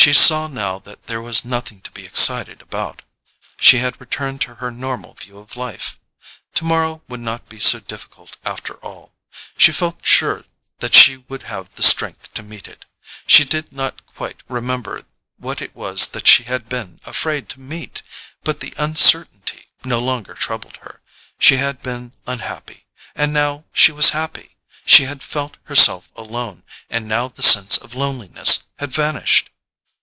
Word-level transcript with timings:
She 0.00 0.12
saw 0.14 0.46
now 0.46 0.78
that 0.78 1.04
there 1.08 1.20
was 1.20 1.44
nothing 1.44 1.80
to 1.82 1.90
be 1.90 2.04
excited 2.04 2.62
about—she 2.62 3.78
had 3.78 4.00
returned 4.00 4.40
to 4.42 4.54
her 4.54 4.70
normal 4.70 5.12
view 5.14 5.38
of 5.38 5.54
life. 5.56 5.98
Tomorrow 6.54 7.02
would 7.08 7.20
not 7.20 7.46
be 7.50 7.58
so 7.60 7.78
difficult 7.80 8.36
after 8.44 8.74
all: 8.74 9.12
she 9.58 9.70
felt 9.72 9.98
sure 10.02 10.44
that 10.78 10.94
she 10.94 11.16
would 11.18 11.42
have 11.42 11.74
the 11.74 11.82
strength 11.82 12.32
to 12.34 12.42
meet 12.44 12.66
it. 12.68 12.86
She 13.26 13.44
did 13.44 13.70
not 13.72 14.06
quite 14.06 14.42
remember 14.48 15.02
what 15.36 15.60
it 15.60 15.74
was 15.74 16.06
that 16.10 16.26
she 16.28 16.44
had 16.44 16.68
been 16.70 17.00
afraid 17.04 17.48
to 17.50 17.60
meet, 17.60 18.00
but 18.44 18.60
the 18.60 18.72
uncertainty 18.78 19.66
no 19.84 19.98
longer 20.00 20.32
troubled 20.34 20.76
her. 20.78 21.02
She 21.40 21.56
had 21.56 21.82
been 21.82 22.12
unhappy, 22.26 22.86
and 23.16 23.34
now 23.34 23.64
she 23.74 23.90
was 23.92 24.10
happy—she 24.10 25.02
had 25.02 25.22
felt 25.24 25.58
herself 25.64 26.08
alone, 26.16 26.62
and 26.88 27.06
now 27.08 27.28
the 27.28 27.42
sense 27.42 27.76
of 27.76 27.94
loneliness 27.96 28.62
had 28.78 28.92
vanished. 28.92 29.50